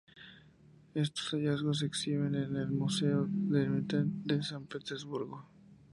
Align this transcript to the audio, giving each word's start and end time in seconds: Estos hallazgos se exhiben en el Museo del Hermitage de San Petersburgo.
Estos 0.95 1.29
hallazgos 1.31 1.77
se 1.77 1.85
exhiben 1.85 2.33
en 2.33 2.55
el 2.55 2.69
Museo 2.71 3.27
del 3.29 3.61
Hermitage 3.61 4.07
de 4.09 4.41
San 4.41 4.65
Petersburgo. 4.65 5.47